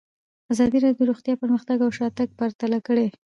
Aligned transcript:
ازادي 0.53 0.77
راډیو 0.83 0.99
د 1.05 1.09
روغتیا 1.09 1.33
پرمختګ 1.43 1.77
او 1.85 1.91
شاتګ 1.97 2.29
پرتله 2.39 2.79
کړی. 2.87 3.07